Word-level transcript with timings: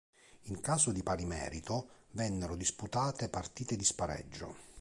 In 0.45 0.59
caso 0.61 0.91
di 0.91 1.03
pari 1.03 1.25
merito 1.25 2.05
vennero 2.13 2.55
disputate 2.55 3.29
partite 3.29 3.75
di 3.75 3.83
spareggio. 3.85 4.55